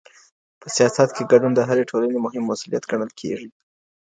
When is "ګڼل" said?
2.91-3.11